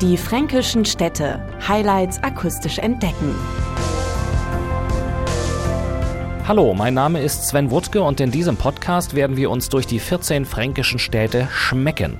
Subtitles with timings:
[0.00, 1.44] Die fränkischen Städte.
[1.66, 3.34] Highlights akustisch entdecken.
[6.48, 9.98] Hallo, mein Name ist Sven Wuttke und in diesem Podcast werden wir uns durch die
[9.98, 12.18] 14 fränkischen Städte schmecken.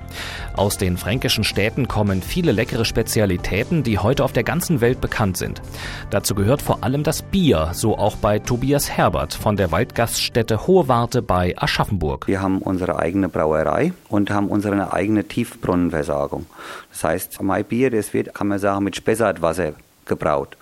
[0.54, 5.38] Aus den fränkischen Städten kommen viele leckere Spezialitäten, die heute auf der ganzen Welt bekannt
[5.38, 5.62] sind.
[6.10, 10.88] Dazu gehört vor allem das Bier, so auch bei Tobias Herbert von der Waldgaststätte Hohe
[10.88, 12.28] Warte bei Aschaffenburg.
[12.28, 16.44] Wir haben unsere eigene Brauerei und haben unsere eigene Tiefbrunnenversorgung.
[16.92, 19.72] Das heißt, mein Bier, das wird, kann man sagen, mit Spessartwasser
[20.04, 20.58] gebraut.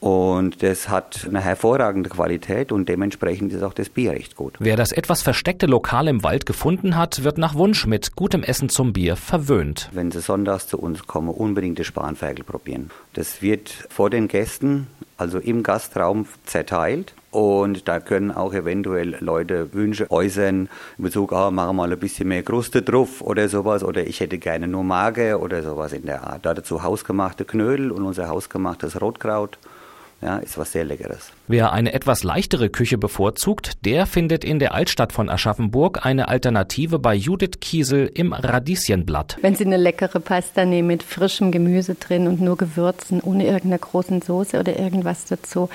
[0.00, 4.54] Und das hat eine hervorragende Qualität und dementsprechend ist auch das Bier recht gut.
[4.58, 8.70] Wer das etwas versteckte Lokal im Wald gefunden hat, wird nach Wunsch mit gutem Essen
[8.70, 9.90] zum Bier verwöhnt.
[9.92, 12.90] Wenn Sie sonntags zu uns kommen, unbedingt das Spanferkel probieren.
[13.12, 14.86] Das wird vor den Gästen,
[15.18, 17.14] also im Gastraum, zerteilt.
[17.30, 21.98] Und da können auch eventuell Leute Wünsche äußern in Bezug, ah, machen wir mal ein
[21.98, 26.06] bisschen mehr Kruste drauf oder sowas oder ich hätte gerne nur Mager oder sowas in
[26.06, 26.44] der Art.
[26.44, 29.58] Dazu hausgemachte Knödel und unser hausgemachtes Rotkraut.
[30.20, 31.32] Ja, ist was sehr Leckeres.
[31.52, 37.00] Wer eine etwas leichtere Küche bevorzugt, der findet in der Altstadt von Aschaffenburg eine Alternative
[37.00, 39.36] bei Judith Kiesel im Radieschenblatt.
[39.42, 43.80] Wenn Sie eine leckere Pasta nehmen mit frischem Gemüse drin und nur Gewürzen, ohne irgendeine
[43.80, 45.68] großen Soße oder irgendwas dazu,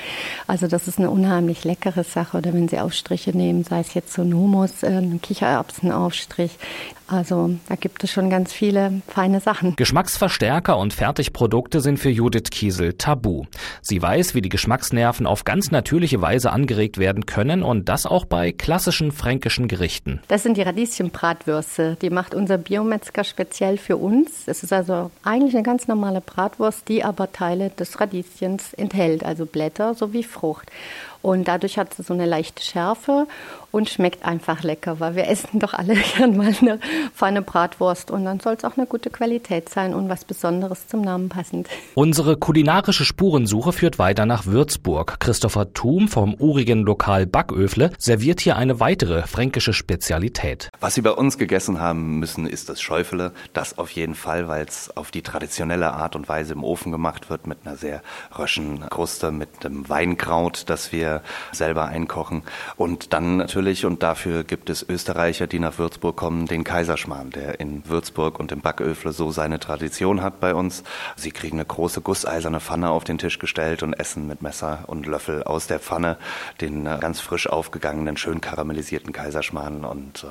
[0.47, 2.37] also das ist eine unheimlich leckere Sache.
[2.37, 6.57] Oder wenn Sie Aufstriche nehmen, sei es jetzt so ein Hummus, äh, ein Kichererbsenaufstrich,
[7.07, 9.75] also da gibt es schon ganz viele feine Sachen.
[9.75, 13.45] Geschmacksverstärker und Fertigprodukte sind für Judith Kiesel tabu.
[13.81, 18.25] Sie weiß, wie die Geschmacksnerven auf ganz natürliche Weise angeregt werden können und das auch
[18.25, 20.21] bei klassischen fränkischen Gerichten.
[20.27, 21.97] Das sind die Radieschenbratwürste.
[22.01, 24.47] Die macht unser Biometzger speziell für uns.
[24.47, 29.45] Es ist also eigentlich eine ganz normale Bratwurst, die aber Teile des Radieschens enthält, also
[29.45, 30.71] Blätter sowie Frucht.
[31.21, 33.25] Und dadurch hat es so eine leichte Schärfe
[33.75, 36.79] und schmeckt einfach lecker, weil wir essen doch alle gern mal eine
[37.13, 41.01] feine Bratwurst und dann soll es auch eine gute Qualität sein und was Besonderes zum
[41.01, 41.67] Namen passend.
[41.93, 45.19] Unsere kulinarische Spurensuche führt weiter nach Würzburg.
[45.19, 50.69] Christopher Thum vom urigen Lokal Backöfle serviert hier eine weitere fränkische Spezialität.
[50.79, 53.33] Was Sie bei uns gegessen haben müssen, ist das Schäufele.
[53.51, 57.29] Das auf jeden Fall, weil es auf die traditionelle Art und Weise im Ofen gemacht
[57.29, 58.01] wird mit einer sehr
[58.39, 61.21] röschen Kruste, mit einem Weinkraut, das wir
[61.51, 62.43] selber einkochen.
[62.77, 67.59] Und dann natürlich, und dafür gibt es Österreicher, die nach Würzburg kommen, den Kaiserschmarrn, der
[67.59, 70.83] in Würzburg und im Backöfle so seine Tradition hat bei uns.
[71.15, 75.07] Sie kriegen eine große gusseiserne Pfanne auf den Tisch gestellt und essen mit Messer und
[75.07, 76.17] Löffel aus der Pfanne
[76.61, 80.27] den äh, ganz frisch aufgegangenen, schön karamellisierten Kaiserschmarrn und äh,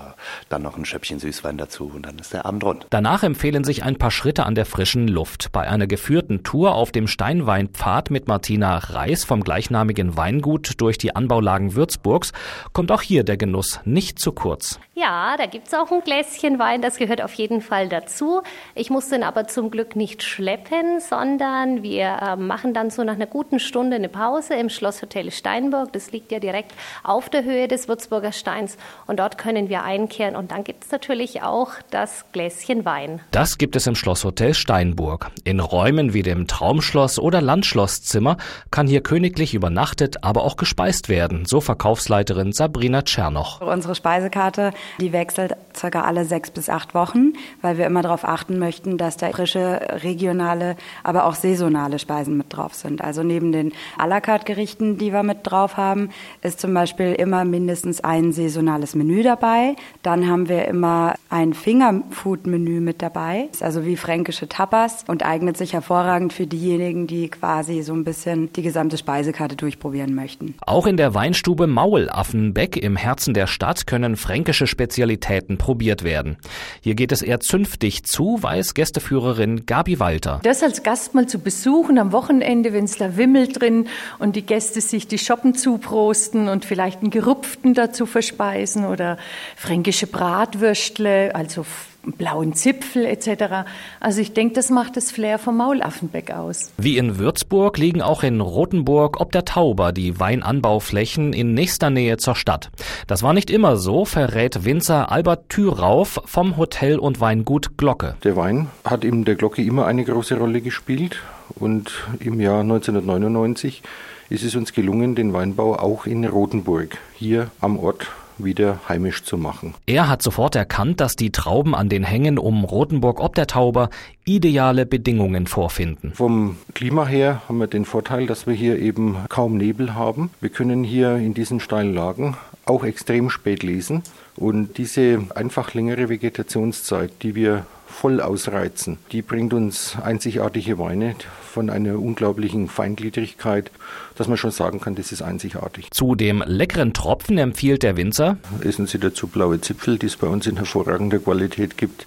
[0.48, 2.86] dann noch ein Schöppchen Süßwein dazu und dann ist der Abend rund.
[2.90, 5.50] Danach empfehlen sich ein paar Schritte an der frischen Luft.
[5.50, 11.16] Bei einer geführten Tour auf dem Steinweinpfad mit Martina Reis vom gleichnamigen Weingut durch die
[11.16, 12.32] Anbaulagen Würzburgs,
[12.72, 14.78] kommt auch hier der Genuss nicht zu kurz.
[14.94, 18.42] Ja, da gibt es auch ein Gläschen Wein, das gehört auf jeden Fall dazu.
[18.76, 23.14] Ich muss den aber zum Glück nicht schleppen, sondern wir äh, machen dann so nach
[23.14, 25.92] einer guten Stunde eine Pause im Schlosshotel Steinburg.
[25.92, 28.76] Das liegt ja direkt auf der Höhe des Würzburger Steins
[29.06, 33.20] und dort können wir einkehren und dann gibt es natürlich auch das Gläschen Wein.
[33.30, 35.30] Das gibt es im Schlosshotel Steinburg.
[35.44, 38.36] In Räumen wie dem Traumschloss oder Landschlosszimmer
[38.70, 43.60] kann hier königlich übernachtet, aber auch gespeist werden, so Verkaufsleiterin Sabrina Tschernoch.
[43.60, 47.32] Unsere Speisekarte, die wechselt circa alle sechs bis acht Wochen,
[47.62, 52.54] weil wir immer darauf achten möchten, dass da frische, regionale, aber auch saisonale Speisen mit
[52.54, 53.02] drauf sind.
[53.02, 56.10] Also neben den à la carte Gerichten, die wir mit drauf haben,
[56.42, 59.76] ist zum Beispiel immer mindestens ein saisonales Menü dabei.
[60.02, 65.72] Dann haben wir immer ein Fingerfood-Menü mit dabei, also wie fränkische Tapas und eignet sich
[65.72, 70.54] hervorragend für diejenigen, die quasi so ein bisschen die gesamte Speisekarte durchprobieren möchten.
[70.66, 76.36] Auch in der Weinstube Maulaffenbeck im Herzen der Stadt können fränkische Spezialitäten probiert werden.
[76.80, 80.40] Hier geht es eher zünftig zu, weiß Gästeführerin Gabi Walter.
[80.42, 83.88] Das als Gast mal zu besuchen am Wochenende, wenn es da wimmelt drin
[84.18, 89.18] und die Gäste sich die Schoppen zuprosten und vielleicht einen Gerupften dazu verspeisen oder
[89.56, 91.64] fränkische Bratwürstle, also
[92.12, 93.66] blauen Zipfel etc.
[94.00, 96.72] Also ich denke, das macht das Flair vom Maulaffenbeck aus.
[96.76, 102.16] Wie in Würzburg liegen auch in Rothenburg ob der Tauber die Weinanbauflächen in nächster Nähe
[102.16, 102.70] zur Stadt.
[103.06, 108.16] Das war nicht immer so, verrät Winzer Albert Thürauf vom Hotel und Weingut Glocke.
[108.24, 111.20] Der Wein hat in der Glocke immer eine große Rolle gespielt
[111.56, 113.82] und im Jahr 1999
[114.30, 118.08] ist es uns gelungen, den Weinbau auch in Rothenburg hier am Ort
[118.38, 119.74] wieder heimisch zu machen.
[119.86, 123.90] Er hat sofort erkannt, dass die Trauben an den Hängen um Rothenburg ob der Tauber
[124.24, 126.12] ideale Bedingungen vorfinden.
[126.14, 130.30] Vom Klima her haben wir den Vorteil, dass wir hier eben kaum Nebel haben.
[130.40, 132.36] Wir können hier in diesen steilen Lagen
[132.66, 134.02] auch extrem spät lesen
[134.36, 138.98] und diese einfach längere Vegetationszeit, die wir voll ausreizen.
[139.12, 141.14] Die bringt uns einzigartige Weine
[141.52, 143.70] von einer unglaublichen Feingliedrigkeit,
[144.16, 145.90] dass man schon sagen kann, das ist einzigartig.
[145.90, 148.36] Zu dem leckeren Tropfen empfiehlt der Winzer.
[148.60, 152.06] Essen Sie dazu blaue Zipfel, die es bei uns in hervorragender Qualität gibt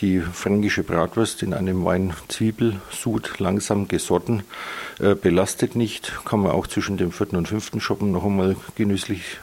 [0.00, 4.42] die fränkische Bratwurst in einem Wein Zwiebelsud langsam gesotten,
[5.00, 9.38] äh, belastet nicht, kann man auch zwischen dem vierten und fünften Shoppen noch einmal genüsslich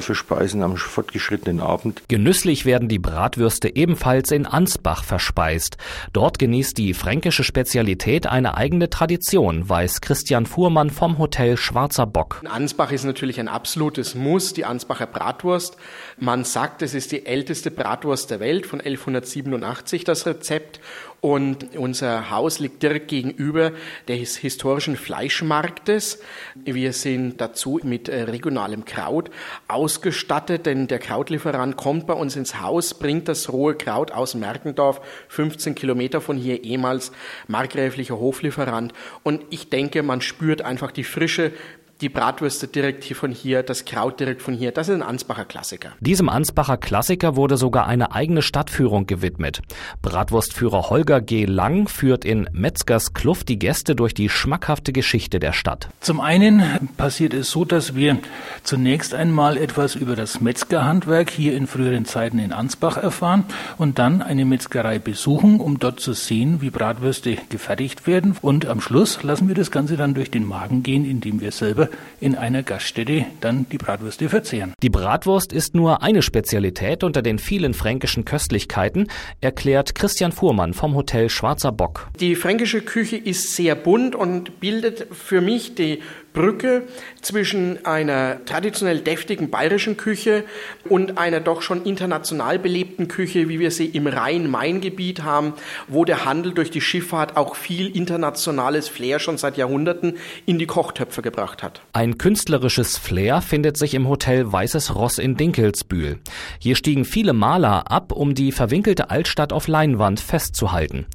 [0.00, 2.02] für Speisen am fortgeschrittenen Abend.
[2.08, 5.76] Genüsslich werden die Bratwürste ebenfalls in Ansbach verspeist.
[6.12, 12.42] Dort genießt die fränkische Spezialität eine eigene Tradition, weiß Christian Fuhrmann vom Hotel Schwarzer Bock.
[12.48, 15.76] Ansbach ist natürlich ein absolutes Muss, die Ansbacher Bratwurst.
[16.18, 20.80] Man sagt, es ist die älteste Bratwurst der Welt von 1187 das Rezept
[21.20, 23.72] und unser Haus liegt direkt gegenüber
[24.08, 26.20] des historischen Fleischmarktes.
[26.54, 29.30] Wir sind dazu mit äh, regionalem Kraut
[29.68, 35.00] ausgestattet, denn der Krautlieferant kommt bei uns ins Haus, bringt das rohe Kraut aus Merkendorf,
[35.28, 37.12] 15 Kilometer von hier, ehemals
[37.48, 38.94] markgräflicher Hoflieferant.
[39.22, 41.52] Und ich denke, man spürt einfach die Frische,
[42.00, 44.72] die Bratwürste direkt hier von hier, das Kraut direkt von hier.
[44.72, 45.92] Das ist ein Ansbacher Klassiker.
[46.00, 49.60] Diesem Ansbacher Klassiker wurde sogar eine eigene Stadtführung gewidmet.
[50.00, 51.44] Bratwurstführer Holger G.
[51.44, 55.88] Lang führt in Metzgers Kluft die Gäste durch die schmackhafte Geschichte der Stadt.
[56.00, 58.18] Zum einen passiert es so, dass wir
[58.62, 63.44] zunächst einmal etwas über das Metzgerhandwerk hier in früheren Zeiten in Ansbach erfahren
[63.76, 68.36] und dann eine Metzgerei besuchen, um dort zu sehen, wie Bratwürste gefertigt werden.
[68.40, 71.89] Und am Schluss lassen wir das Ganze dann durch den Magen gehen, indem wir selber
[72.20, 74.74] in einer Gaststätte dann die Bratwürste verzehren.
[74.82, 79.08] Die Bratwurst ist nur eine Spezialität unter den vielen fränkischen Köstlichkeiten,
[79.40, 82.08] erklärt Christian Fuhrmann vom Hotel Schwarzer Bock.
[82.20, 86.00] Die fränkische Küche ist sehr bunt und bildet für mich die
[86.32, 86.82] Brücke
[87.22, 90.44] zwischen einer traditionell deftigen bayerischen Küche
[90.88, 95.54] und einer doch schon international belebten Küche, wie wir sie im Rhein-Main-Gebiet haben,
[95.88, 100.66] wo der Handel durch die Schifffahrt auch viel internationales Flair schon seit Jahrhunderten in die
[100.66, 101.80] Kochtöpfe gebracht hat.
[101.92, 106.18] Ein künstlerisches Flair findet sich im Hotel Weißes Ross in Dinkelsbühl.
[106.58, 111.06] Hier stiegen viele Maler ab, um die verwinkelte Altstadt auf Leinwand festzuhalten.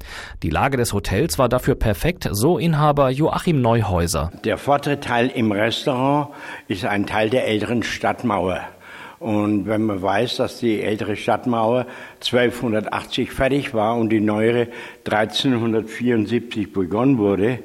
[0.42, 4.30] Die Lage des Hotels war dafür perfekt, so Inhaber Joachim Neuhäuser.
[4.44, 6.30] Der vordere Teil im Restaurant
[6.66, 8.60] ist ein Teil der älteren Stadtmauer.
[9.20, 11.86] Und wenn man weiß, dass die ältere Stadtmauer
[12.16, 14.66] 1280 fertig war und die neuere
[15.04, 17.60] 1374 begonnen wurde,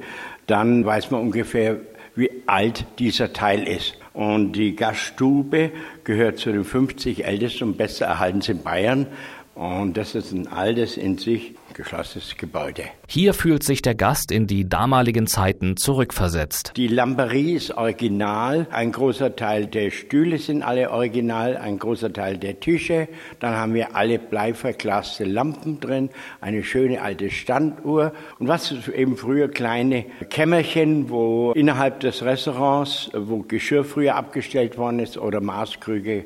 [0.46, 1.80] dann weiß man ungefähr,
[2.14, 3.98] wie alt dieser Teil ist.
[4.12, 5.72] Und die Gaststube
[6.04, 9.06] gehört zu den 50 ältesten und besser erhalten in Bayern.
[9.54, 12.84] Und das ist ein altes in sich geschlossenes Gebäude.
[13.06, 16.72] Hier fühlt sich der Gast in die damaligen Zeiten zurückversetzt.
[16.76, 18.66] Die Lamberie ist original.
[18.70, 23.08] Ein großer Teil der Stühle sind alle original, ein großer Teil der Tische.
[23.40, 26.10] Dann haben wir alle bleiverglaste Lampen drin,
[26.40, 28.12] eine schöne alte Standuhr.
[28.38, 34.98] Und was eben früher kleine Kämmerchen, wo innerhalb des Restaurants, wo Geschirr früher abgestellt worden
[34.98, 36.24] ist oder Maßkrüge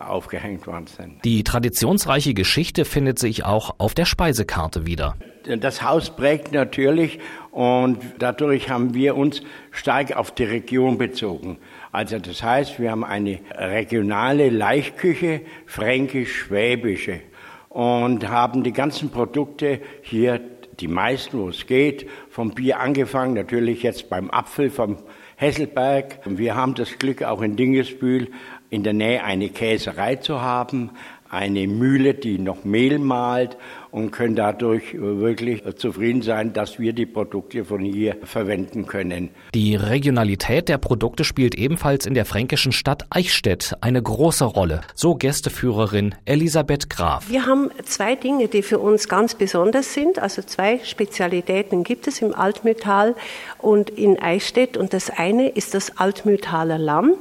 [0.00, 1.24] aufgehängt worden sind.
[1.24, 5.16] Die traditionsreiche Geschichte findet sich auch auf der Speisekarte wieder.
[5.44, 7.20] Das Haus prägt natürlich
[7.52, 11.58] und dadurch haben wir uns stark auf die Region bezogen.
[11.92, 17.20] Also das heißt, wir haben eine regionale Leichtküche, fränkisch-schwäbische
[17.68, 20.40] und haben die ganzen Produkte hier,
[20.80, 24.96] die meisten, wo es geht, vom Bier angefangen, natürlich jetzt beim Apfel vom
[25.36, 26.18] Hesselberg.
[26.24, 28.28] Wir haben das Glück, auch in Dingesbühl
[28.76, 30.90] in der Nähe eine Käserei zu haben,
[31.30, 33.56] eine Mühle, die noch Mehl mahlt
[33.90, 39.30] und können dadurch wirklich zufrieden sein, dass wir die Produkte von hier verwenden können.
[39.54, 45.14] Die Regionalität der Produkte spielt ebenfalls in der fränkischen Stadt Eichstätt eine große Rolle, so
[45.14, 47.30] Gästeführerin Elisabeth Graf.
[47.30, 50.18] Wir haben zwei Dinge, die für uns ganz besonders sind.
[50.18, 53.14] Also zwei Spezialitäten gibt es im Altmühltal
[53.58, 54.76] und in Eichstätt.
[54.76, 57.14] Und das eine ist das Altmühltaler Lamm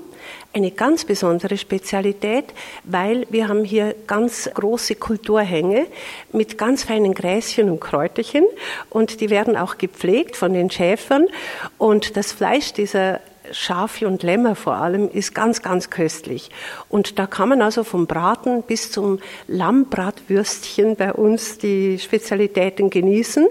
[0.56, 2.46] eine ganz besondere Spezialität,
[2.86, 5.86] weil wir haben hier ganz große Kulturhänge
[6.32, 8.46] mit ganz feinen Gräschen und Kräuterchen
[8.90, 11.28] und die werden auch gepflegt von den Schäfern
[11.78, 13.20] und das Fleisch dieser
[13.52, 16.50] Schafe und Lämmer vor allem ist ganz, ganz köstlich.
[16.90, 23.48] Und da kann man also vom Braten bis zum Lammbratwürstchen bei uns die Spezialitäten genießen.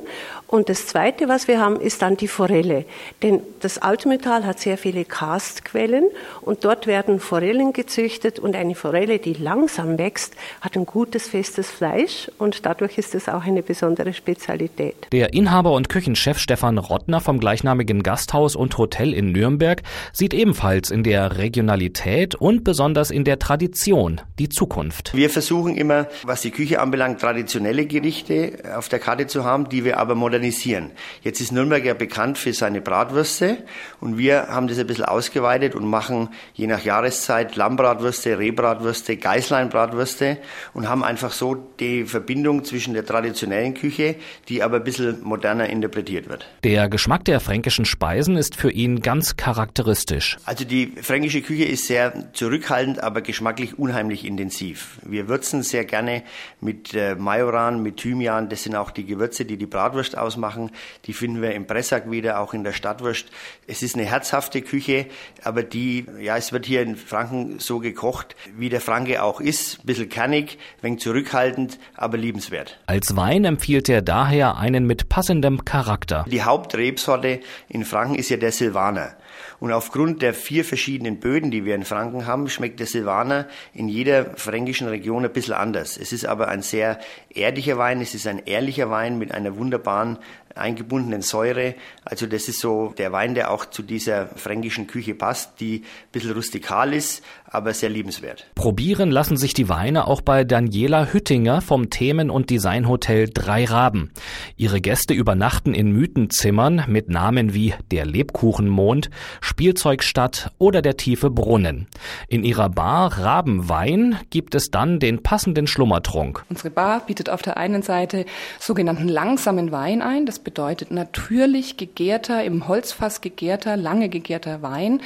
[0.54, 2.84] Und das Zweite, was wir haben, ist dann die Forelle.
[3.24, 6.04] Denn das Altmetall hat sehr viele Karstquellen
[6.42, 11.72] und dort werden Forellen gezüchtet und eine Forelle, die langsam wächst, hat ein gutes, festes
[11.72, 14.94] Fleisch und dadurch ist es auch eine besondere Spezialität.
[15.10, 19.82] Der Inhaber und Küchenchef Stefan Rottner vom gleichnamigen Gasthaus und Hotel in Nürnberg
[20.12, 25.16] sieht ebenfalls in der Regionalität und besonders in der Tradition die Zukunft.
[25.16, 29.84] Wir versuchen immer, was die Küche anbelangt, traditionelle Gerichte auf der Karte zu haben, die
[29.84, 30.43] wir aber modernisieren.
[30.50, 33.58] Jetzt ist Nürnberg ja bekannt für seine Bratwürste
[34.00, 40.38] und wir haben das ein bisschen ausgeweitet und machen je nach Jahreszeit Lammbratwürste, Rehbratwürste, Geißleinbratwürste
[40.72, 44.16] und haben einfach so die Verbindung zwischen der traditionellen Küche,
[44.48, 46.46] die aber ein bisschen moderner interpretiert wird.
[46.64, 50.36] Der Geschmack der fränkischen Speisen ist für ihn ganz charakteristisch.
[50.44, 54.98] Also die fränkische Küche ist sehr zurückhaltend, aber geschmacklich unheimlich intensiv.
[55.02, 56.22] Wir würzen sehr gerne
[56.60, 58.48] mit äh, Majoran, mit Thymian.
[58.48, 60.70] Das sind auch die Gewürze, die die Bratwurst ausmachen.
[61.06, 63.26] Die finden wir im Pressack wieder, auch in der Stadtwurst.
[63.66, 65.06] Es ist eine herzhafte Küche,
[65.42, 69.80] aber die, ja, es wird hier in Franken so gekocht, wie der Franke auch ist.
[69.80, 72.78] Ein bisschen kernig, wenig zurückhaltend, aber liebenswert.
[72.86, 76.24] Als Wein empfiehlt er daher einen mit passendem Charakter.
[76.28, 79.16] Die Hauptrebsorte in Franken ist ja der Silvaner.
[79.60, 83.88] Und aufgrund der vier verschiedenen Böden, die wir in Franken haben, schmeckt der Silvaner in
[83.88, 85.96] jeder fränkischen Region ein bisschen anders.
[85.96, 86.98] Es ist aber ein sehr
[87.30, 90.18] erdiger Wein, es ist ein ehrlicher Wein mit einer wunderbaren
[90.56, 91.74] eingebundenen Säure.
[92.04, 96.12] Also das ist so der Wein, der auch zu dieser fränkischen Küche passt, die ein
[96.12, 98.46] bisschen rustikal ist, aber sehr liebenswert.
[98.54, 104.10] Probieren lassen sich die Weine auch bei Daniela Hüttinger vom Themen- und Designhotel Drei Raben.
[104.56, 111.86] Ihre Gäste übernachten in Mythenzimmern mit Namen wie der Lebkuchenmond, Spielzeugstadt oder der tiefe Brunnen.
[112.28, 116.44] In ihrer Bar Rabenwein gibt es dann den passenden Schlummertrunk.
[116.48, 118.26] Unsere Bar bietet auf der einen Seite
[118.58, 120.26] sogenannten langsamen Wein ein.
[120.26, 125.00] Das bedeutet natürlich gegärter, im Holzfass gegärter, lange gegärter Wein.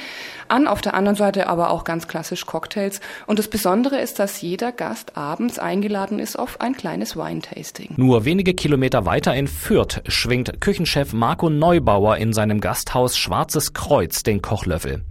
[0.47, 2.99] An auf der anderen Seite aber auch ganz klassisch Cocktails.
[3.27, 7.93] Und das Besondere ist, dass jeder Gast abends eingeladen ist auf ein kleines Weintasting.
[7.97, 14.08] Nur wenige Kilometer weiter in Fürth schwingt Küchenchef Marco Neubauer in seinem Gasthaus Schwarzes Kreuz
[14.17, 15.01] den Kochlöffel.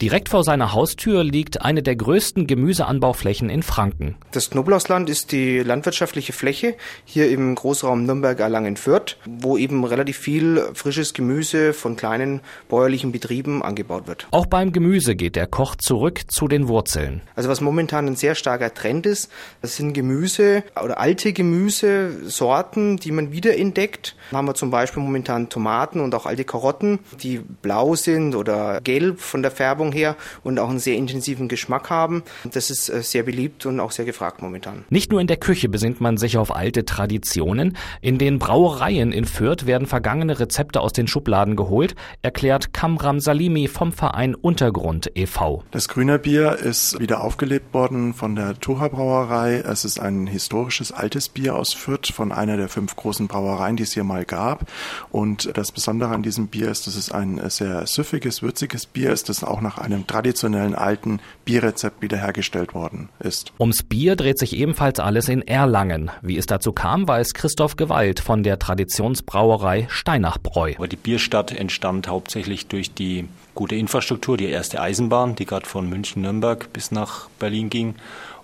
[0.00, 4.16] Direkt vor seiner Haustür liegt eine der größten Gemüseanbauflächen in Franken.
[4.32, 11.14] Das Knoblauchsland ist die landwirtschaftliche Fläche hier im Großraum Nürnberg-Erlangen-Fürth, wo eben relativ viel frisches
[11.14, 14.26] Gemüse von kleinen bäuerlichen Betrieben angebaut wird.
[14.30, 17.22] Auch beim Gemüse geht der Koch zurück zu den Wurzeln.
[17.34, 19.30] Also was momentan ein sehr starker Trend ist,
[19.62, 24.16] das sind Gemüse oder alte Gemüsesorten, die man wiederentdeckt.
[24.30, 28.45] Da haben wir zum Beispiel momentan Tomaten und auch alte Karotten, die blau sind oder
[28.82, 32.22] gelb von der Färbung her und auch einen sehr intensiven Geschmack haben.
[32.52, 34.84] Das ist äh, sehr beliebt und auch sehr gefragt momentan.
[34.90, 37.76] Nicht nur in der Küche besinnt man sich auf alte Traditionen.
[38.00, 43.68] In den Brauereien in Fürth werden vergangene Rezepte aus den Schubladen geholt, erklärt Kamram Salimi
[43.68, 45.62] vom Verein Untergrund e.V.
[45.70, 49.56] Das Grüner Bier ist wieder aufgelebt worden von der Tucher Brauerei.
[49.66, 53.82] Es ist ein historisches altes Bier aus Fürth von einer der fünf großen Brauereien, die
[53.82, 54.70] es hier mal gab.
[55.10, 59.28] Und das Besondere an diesem Bier ist, dass es ein sehr süffiges, würziges Bier ist,
[59.28, 63.52] das auch nach einem traditionellen alten Bierrezept wiederhergestellt worden ist.
[63.58, 66.10] Ums Bier dreht sich ebenfalls alles in Erlangen.
[66.22, 70.74] Wie es dazu kam, weiß Christoph Gewalt von der Traditionsbrauerei Steinachbräu.
[70.76, 75.88] Aber die Bierstadt entstand hauptsächlich durch die gute Infrastruktur, die erste Eisenbahn, die gerade von
[75.88, 77.94] München-Nürnberg bis nach Berlin ging.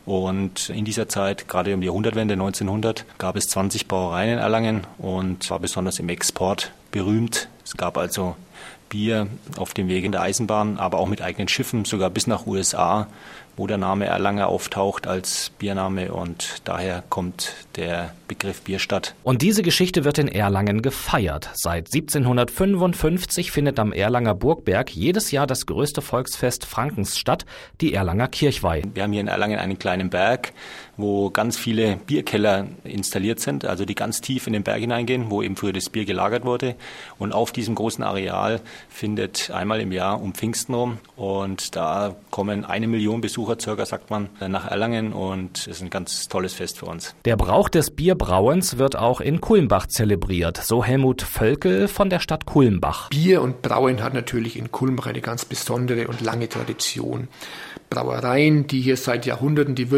[0.05, 4.87] Und in dieser Zeit, gerade um die Jahrhundertwende 1900, gab es 20 Brauereien in Erlangen
[4.99, 7.49] und war besonders im Export berühmt.
[7.65, 8.35] Es gab also
[8.93, 12.47] Bier auf dem Weg in der Eisenbahn, aber auch mit eigenen Schiffen, sogar bis nach
[12.47, 13.09] USA,
[13.57, 19.15] wo der Name Erlanger auftaucht als Biername und daher kommt der Begriff Bierstadt.
[19.23, 21.49] Und diese Geschichte wird in Erlangen gefeiert.
[21.55, 27.47] Seit 1755 findet am Erlanger Burgberg jedes Jahr das größte Volksfest Frankens statt,
[27.81, 28.83] die Erlanger Kirchweih.
[28.93, 30.53] Wir haben hier in Erlangen einen kleinen Berg,
[30.97, 35.43] wo ganz viele Bierkeller installiert sind, also die ganz tief in den Berg hineingehen, wo
[35.43, 36.77] eben früher das Bier gelagert wurde.
[37.19, 42.65] Und auf diesem großen Areal findet einmal im Jahr um Pfingsten rum und da kommen
[42.65, 46.79] eine Million Besucher circa, sagt man, nach Erlangen und es ist ein ganz tolles Fest
[46.79, 47.15] für uns.
[47.25, 52.47] Der Brauch des Bierbrauens wird auch in Kulmbach zelebriert, so Helmut Völkel von der Stadt
[52.47, 53.09] Kulmbach.
[53.11, 57.29] Bier und Brauen hat natürlich in Kulmbach eine ganz besondere und lange Tradition.
[57.93, 59.91] Brauereien, die hier seit Jahrhunderten die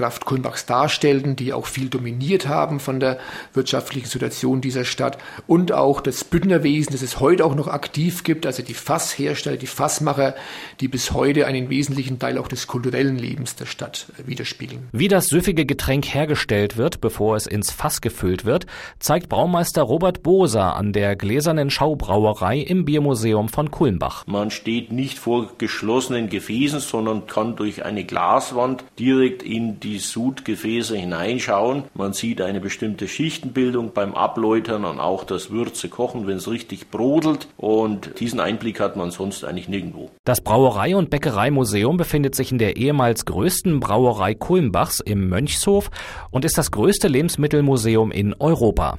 [0.00, 3.18] Wirtschaftskraft Kulmbachs darstellten, die auch viel dominiert haben von der
[3.52, 8.24] wirtschaftlichen Situation dieser Stadt und auch das Bündnerwesen, das es heute auch noch noch aktiv
[8.24, 10.34] gibt, also die Fasshersteller, die Fassmacher,
[10.80, 14.88] die bis heute einen wesentlichen Teil auch des kulturellen Lebens der Stadt widerspiegeln.
[14.92, 18.64] Wie das süffige Getränk hergestellt wird, bevor es ins Fass gefüllt wird,
[18.98, 24.26] zeigt Braumeister Robert Boser an der Gläsernen Schaubrauerei im Biermuseum von Kulmbach.
[24.26, 30.96] Man steht nicht vor geschlossenen Gefäßen, sondern kann durch eine Glaswand direkt in die Sudgefäße
[30.96, 31.84] hineinschauen.
[31.94, 36.90] Man sieht eine bestimmte Schichtenbildung beim Abläutern und auch das Würze kochen, wenn es richtig
[36.90, 37.48] brodelt.
[37.56, 40.10] Und diesen Einblick hat man sonst eigentlich nirgendwo.
[40.24, 45.90] Das Brauerei- und Bäckereimuseum befindet sich in der ehemals größten Brauerei Kulmbachs im Mönchshof
[46.30, 48.98] und ist das größte Lebensmittelmuseum in Europa.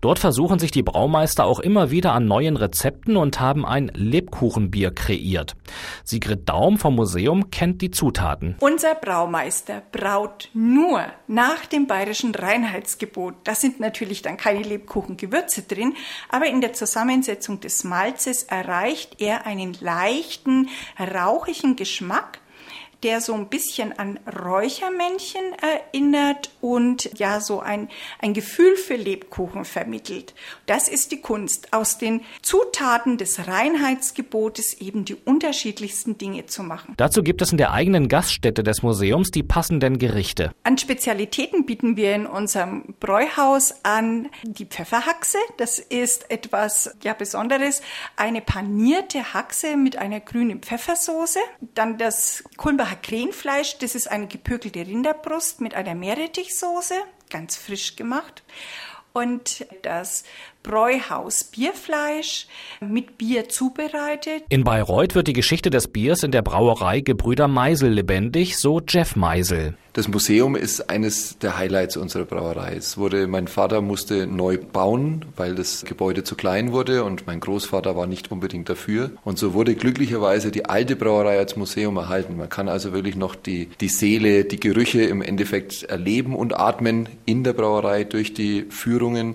[0.00, 4.90] Dort versuchen sich die Braumeister auch immer wieder an neuen Rezepten und haben ein Lebkuchenbier
[4.92, 5.54] kreiert.
[6.04, 8.56] Sigrid Daum vom Museum kennt die Zutaten.
[8.60, 13.34] Unser Braumeister braut nur nach dem bayerischen Reinheitsgebot.
[13.44, 15.94] Da sind natürlich dann keine Lebkuchengewürze drin,
[16.28, 22.41] aber in der Zusammensetzung des Malzes erreicht er einen leichten, rauchigen Geschmack
[23.02, 27.88] der so ein bisschen an Räuchermännchen erinnert und ja so ein,
[28.20, 30.34] ein Gefühl für Lebkuchen vermittelt.
[30.66, 36.94] Das ist die Kunst, aus den Zutaten des Reinheitsgebotes eben die unterschiedlichsten Dinge zu machen.
[36.96, 40.52] Dazu gibt es in der eigenen Gaststätte des Museums die passenden Gerichte.
[40.62, 45.38] An Spezialitäten bieten wir in unserem Bräuhaus an die Pfefferhaxe.
[45.56, 47.82] Das ist etwas ja Besonderes.
[48.16, 51.40] Eine panierte Haxe mit einer grünen Pfeffersoße.
[51.74, 53.78] Dann das Kulmbacher Krähenfleisch.
[53.78, 56.94] Das ist eine gepökelte Rinderbrust mit einer Meerrettichsoße.
[57.30, 58.42] Ganz frisch gemacht.
[59.12, 60.24] Und das
[60.62, 62.46] Bräuhaus Bierfleisch
[62.80, 64.44] mit Bier zubereitet.
[64.48, 69.16] In Bayreuth wird die Geschichte des Biers in der Brauerei Gebrüder Meisel lebendig, so Jeff
[69.16, 69.74] Meisel.
[69.94, 72.76] Das Museum ist eines der Highlights unserer Brauerei.
[72.76, 77.40] Es wurde, mein Vater musste neu bauen, weil das Gebäude zu klein wurde und mein
[77.40, 79.10] Großvater war nicht unbedingt dafür.
[79.22, 82.38] Und so wurde glücklicherweise die alte Brauerei als Museum erhalten.
[82.38, 87.08] Man kann also wirklich noch die, die Seele, die Gerüche im Endeffekt erleben und atmen
[87.26, 89.34] in der Brauerei durch die Führungen.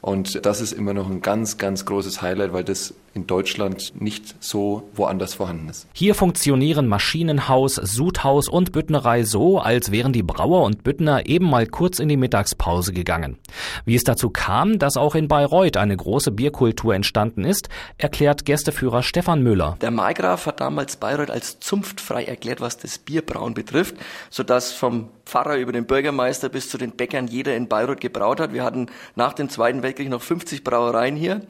[0.00, 4.36] Und das ist immer noch ein ganz, ganz großes Highlight, weil das in Deutschland nicht
[4.40, 5.88] so woanders vorhanden ist.
[5.92, 11.66] Hier funktionieren Maschinenhaus, Sudhaus und Büttnerei so, als wären die Brauer und Büttner eben mal
[11.66, 13.38] kurz in die Mittagspause gegangen.
[13.84, 19.02] Wie es dazu kam, dass auch in Bayreuth eine große Bierkultur entstanden ist, erklärt Gästeführer
[19.02, 19.76] Stefan Müller.
[19.80, 23.96] Der Markgraf hat damals Bayreuth als zunftfrei erklärt, was das Bierbrauen betrifft,
[24.30, 28.52] sodass vom Pfarrer über den Bürgermeister bis zu den Bäckern jeder in Bayreuth gebraut hat.
[28.52, 31.42] Wir hatten nach dem Zweiten Weltkrieg noch 50 Brauereien hier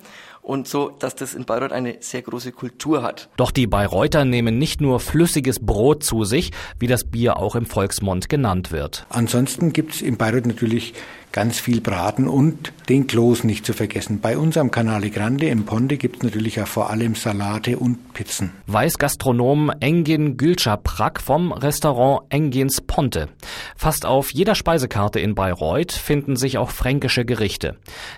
[0.49, 3.29] und so, dass das in Bayreuth eine sehr große Kultur hat.
[3.37, 7.67] Doch die Bayreuther nehmen nicht nur flüssiges Brot zu sich, wie das Bier auch im
[7.67, 9.07] Volksmund genannt wird.
[9.11, 10.95] Ansonsten gibt es in Bayreuth natürlich
[11.33, 14.21] ganz viel Braten und den Kloß nicht zu vergessen.
[14.21, 18.15] Bei uns am Canale Grande im Ponte gibt es natürlich auch vor allem Salate und
[18.15, 18.51] Pizzen.
[18.67, 23.29] Weiß Gastronom Engin Gülschaprak vom Restaurant Engins Ponte.
[23.77, 27.77] Fast auf jeder Speisekarte in Bayreuth finden sich auch fränkische Gerichte.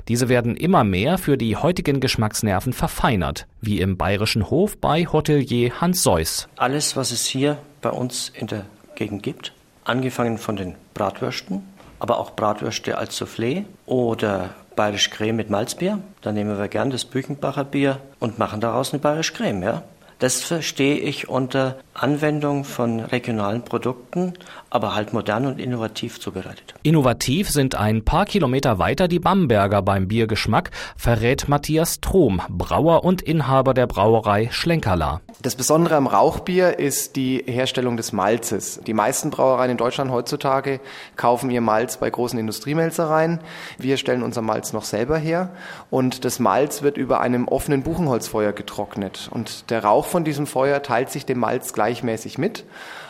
[0.09, 5.81] Diese werden immer mehr für die heutigen Geschmacksnerven verfeinert, wie im Bayerischen Hof bei Hotelier
[5.81, 6.49] Hans Seuss.
[6.57, 9.53] Alles, was es hier bei uns in der Gegend gibt,
[9.85, 11.63] angefangen von den Bratwürsten,
[12.01, 16.01] aber auch Bratwürste als Soufflé oder bayerisch Creme mit Malzbier.
[16.23, 19.83] Dann nehmen wir gern das Büchenbacher Bier und machen daraus eine bayerisch Creme, ja.
[20.19, 24.35] Das verstehe ich unter Anwendung von regionalen Produkten,
[24.71, 26.75] aber halt modern und innovativ zubereitet.
[26.83, 33.21] Innovativ sind ein paar Kilometer weiter die Bamberger beim Biergeschmack, verrät Matthias Trom, Brauer und
[33.21, 35.21] Inhaber der Brauerei Schlenkerla.
[35.43, 38.81] Das Besondere am Rauchbier ist die Herstellung des Malzes.
[38.87, 40.81] Die meisten Brauereien in Deutschland heutzutage
[41.17, 43.41] kaufen ihr Malz bei großen Industriemelzereien.
[43.79, 45.51] Wir stellen unser Malz noch selber her
[45.91, 50.83] und das Malz wird über einem offenen Buchenholzfeuer getrocknet und der Rauch von diesem Feuer
[50.83, 52.65] teilt sich dem Malz gleichmäßig mit.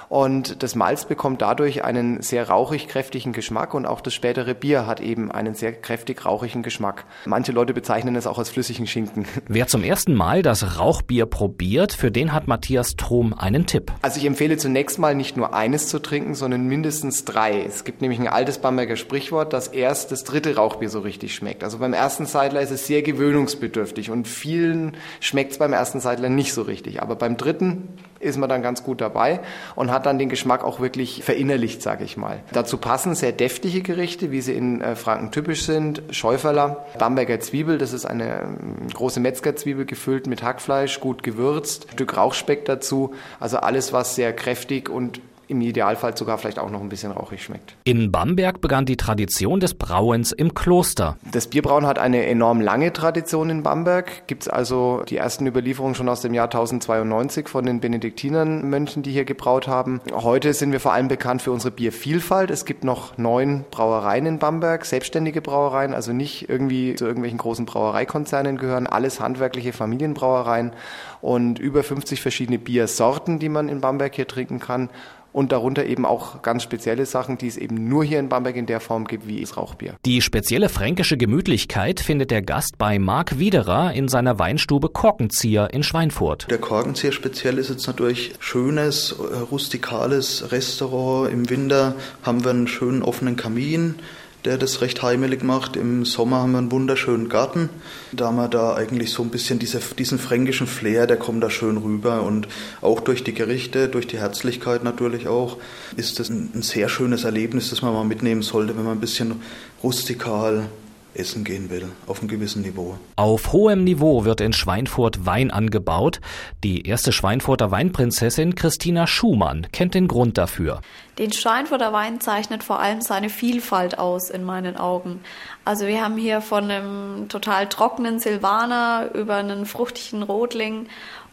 [0.09, 4.85] Und das Malz bekommt dadurch einen sehr rauchig kräftigen Geschmack und auch das spätere Bier
[4.85, 7.05] hat eben einen sehr kräftig rauchigen Geschmack.
[7.27, 9.25] Manche Leute bezeichnen es auch als flüssigen Schinken.
[9.47, 13.93] Wer zum ersten Mal das Rauchbier probiert, für den hat Matthias Trom einen Tipp.
[14.03, 17.63] Also ich empfehle zunächst mal nicht nur eines zu trinken, sondern mindestens drei.
[17.63, 21.63] Es gibt nämlich ein altes Bamberger Sprichwort, dass erst das dritte Rauchbier so richtig schmeckt.
[21.63, 26.31] Also beim ersten Seidler ist es sehr gewöhnungsbedürftig und vielen schmeckt es beim ersten Seidler
[26.31, 27.01] nicht so richtig.
[27.01, 27.91] Aber beim dritten
[28.21, 29.41] ist man dann ganz gut dabei
[29.75, 32.41] und hat dann den Geschmack auch wirklich verinnerlicht, sage ich mal.
[32.53, 36.03] Dazu passen sehr deftige Gerichte, wie sie in äh, Franken typisch sind.
[36.11, 42.17] Schäuferler, Bamberger Zwiebel, das ist eine ähm, große Metzgerzwiebel gefüllt mit Hackfleisch, gut gewürzt, Stück
[42.17, 43.15] Rauchspeck dazu.
[43.41, 47.43] Also alles, was sehr kräftig und im Idealfall sogar vielleicht auch noch ein bisschen rauchig
[47.43, 47.75] schmeckt.
[47.85, 51.17] In Bamberg begann die Tradition des Brauens im Kloster.
[51.33, 54.27] Das Bierbrauen hat eine enorm lange Tradition in Bamberg.
[54.27, 59.11] Gibt es also die ersten Überlieferungen schon aus dem Jahr 1092 von den Benediktinernmönchen, die
[59.11, 60.01] hier gebraut haben.
[60.13, 62.51] Heute sind wir vor allem bekannt für unsere Biervielfalt.
[62.51, 67.67] Es gibt noch neun Brauereien in Bamberg, selbstständige Brauereien, also nicht irgendwie zu irgendwelchen großen
[67.67, 70.73] Brauereikonzernen gehören, alles handwerkliche Familienbrauereien
[71.21, 74.89] und über 50 verschiedene Biersorten, die man in Bamberg hier trinken kann
[75.33, 78.67] und darunter eben auch ganz spezielle Sachen, die es eben nur hier in Bamberg in
[78.67, 79.95] der Form gibt wie das Rauchbier.
[80.05, 85.83] Die spezielle fränkische Gemütlichkeit findet der Gast bei Marc Wiederer in seiner Weinstube Korkenzieher in
[85.83, 86.51] Schweinfurt.
[86.51, 89.17] Der Korkenzieher speziell ist jetzt natürlich schönes,
[89.51, 91.33] rustikales Restaurant.
[91.33, 93.97] Im Winter haben wir einen schönen offenen Kamin
[94.45, 95.77] der das recht heimelig macht.
[95.77, 97.69] Im Sommer haben wir einen wunderschönen Garten.
[98.13, 101.51] Da haben wir da eigentlich so ein bisschen diese, diesen fränkischen Flair, der kommt da
[101.51, 102.23] schön rüber.
[102.23, 102.49] Und
[102.81, 105.59] auch durch die Gerichte, durch die Herzlichkeit natürlich auch,
[105.97, 109.01] ist das ein, ein sehr schönes Erlebnis, das man mal mitnehmen sollte, wenn man ein
[109.01, 109.41] bisschen
[109.83, 110.69] rustikal
[111.15, 112.99] essen gehen will, auf einem gewissen Niveau.
[113.17, 116.21] Auf hohem Niveau wird in Schweinfurt Wein angebaut.
[116.65, 120.81] Die erste Schweinfurter Weinprinzessin Christina Schumann kennt den Grund dafür.
[121.19, 125.21] Den Schweinfurter Wein zeichnet vor allem seine Vielfalt aus in meinen Augen.
[125.65, 130.87] Also wir haben hier von einem total trockenen Silvaner über einen fruchtigen Rotling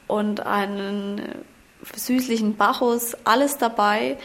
[0.07, 1.21] und einen
[1.95, 4.17] süßlichen Bacchus, alles dabei.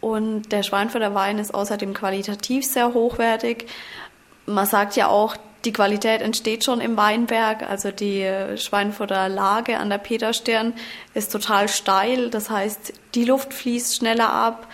[0.00, 3.66] Und der Schweinfurter Wein ist außerdem qualitativ sehr hochwertig
[4.52, 7.68] man sagt ja auch, die Qualität entsteht schon im Weinberg.
[7.68, 10.72] Also die Schweinfurter Lage an der Peterstirn
[11.14, 12.30] ist total steil.
[12.30, 14.68] Das heißt, die Luft fließt schneller ab.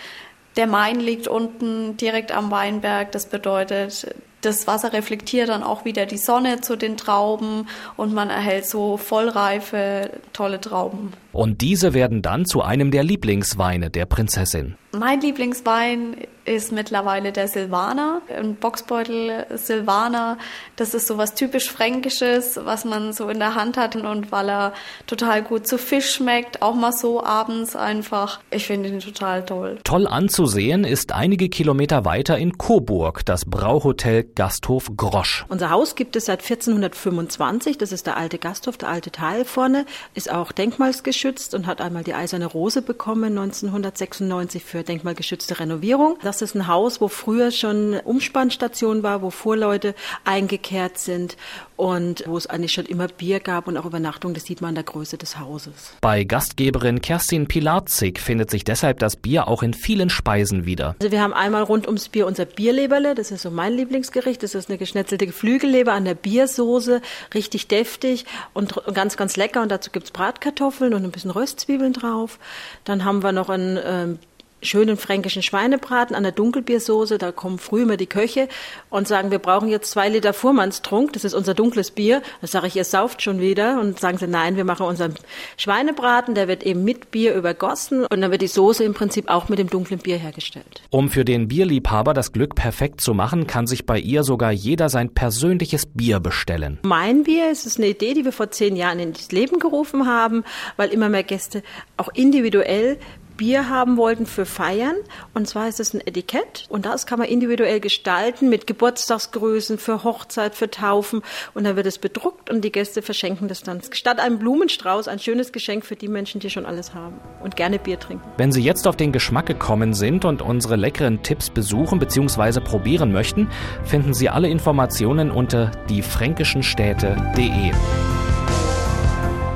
[0.57, 3.13] Der Main liegt unten direkt am Weinberg.
[3.13, 8.31] Das bedeutet, das Wasser reflektiert dann auch wieder die Sonne zu den Trauben und man
[8.31, 11.13] erhält so vollreife, tolle Trauben.
[11.37, 14.77] Und diese werden dann zu einem der Lieblingsweine der Prinzessin.
[14.93, 20.39] Mein Lieblingswein ist mittlerweile der Silvaner, ein Boxbeutel Silvaner.
[20.77, 24.49] Das ist so was typisch Fränkisches, was man so in der Hand hat und weil
[24.49, 24.73] er
[25.07, 28.41] total gut zu Fisch schmeckt, auch mal so abends einfach.
[28.51, 29.79] Ich finde ihn total toll.
[29.85, 35.45] Toll anzusehen ist einige Kilometer weiter in Coburg das Brauhotel Gasthof Grosch.
[35.49, 37.77] Unser Haus gibt es seit 1425.
[37.77, 42.05] Das ist der alte Gasthof, der alte Teil vorne, ist auch denkmalsgeschützt und hat einmal
[42.05, 46.19] die Eiserne Rose bekommen 1996 für denkmalgeschützte Renovierung.
[46.23, 51.37] Das ist ein Haus, wo früher schon Umspannstation war, wo Fuhrleute eingekehrt sind
[51.77, 54.35] und wo es eigentlich schon immer Bier gab und auch Übernachtung.
[54.35, 55.93] Das sieht man an der Größe des Hauses.
[56.01, 60.97] Bei Gastgeberin Kerstin Pilarzig findet sich deshalb das Bier auch in vielen Speisen wieder.
[61.01, 63.15] Also wir haben einmal rund ums Bier unser Bierleberle.
[63.15, 64.43] Das ist so mein Lieblingsgericht.
[64.43, 67.03] Das ist eine geschnetzelte Geflügelleber an der Biersoße.
[67.35, 69.63] Richtig deftig und ganz, ganz lecker.
[69.63, 72.39] Und dazu gibt es Bratkartoffeln und ein bisschen Röstzwiebeln drauf.
[72.85, 74.19] Dann haben wir noch ein ähm,
[74.63, 77.19] schönen fränkischen Schweinebraten an der Dunkelbiersoße.
[77.19, 78.49] Da kommen früh immer die Köche
[78.91, 81.13] und sagen, wir brauchen jetzt zwei Liter Fuhrmannstrunk.
[81.13, 82.23] Das ist unser dunkles Bier.
[82.41, 83.81] Da sage ich, ihr sauft schon wieder.
[83.81, 85.15] Und sagen sie, nein, wir machen unseren
[85.57, 86.35] Schweinebraten.
[86.35, 88.07] Der wird eben mit Bier übergossen.
[88.07, 90.83] Und dann wird die Soße im Prinzip auch mit dem dunklen Bier hergestellt.
[90.91, 94.89] Um für den Bierliebhaber das Glück perfekt zu machen, kann sich bei ihr sogar jeder
[94.89, 96.79] sein persönliches Bier bestellen.
[96.83, 100.45] Mein Bier ist eine Idee, die wir vor zehn Jahren ins Leben gerufen haben,
[100.77, 101.63] weil immer mehr Gäste
[101.97, 102.99] auch individuell
[103.37, 104.97] Bier haben wollten für Feiern.
[105.35, 110.05] Und zwar ist es ein Etikett und das kann man individuell gestalten mit Geburtstagsgrüßen, für
[110.05, 111.23] Hochzeit, für Taufen.
[111.55, 113.81] Und dann wird es bedruckt und die Gäste verschenken das dann.
[113.91, 117.79] Statt einem Blumenstrauß ein schönes Geschenk für die Menschen, die schon alles haben und gerne
[117.79, 118.27] Bier trinken.
[118.37, 122.61] Wenn Sie jetzt auf den Geschmack gekommen sind und unsere leckeren Tipps besuchen bzw.
[122.61, 123.49] probieren möchten,
[123.85, 127.73] finden Sie alle Informationen unter diefränkischenstädte.de.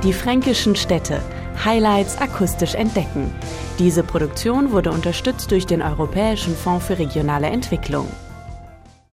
[0.02, 1.20] Die fränkischen Städte
[1.64, 3.32] Highlights akustisch entdecken.
[3.78, 8.08] Diese Produktion wurde unterstützt durch den Europäischen Fonds für regionale Entwicklung.